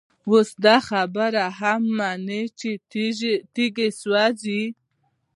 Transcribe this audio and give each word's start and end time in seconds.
اوس 0.29 0.49
دا 0.65 0.77
خبره 0.89 1.45
هم 1.59 1.81
مني 1.97 2.41
چي 2.59 2.71
تيږي 3.53 3.87
سوزي، 4.01 4.61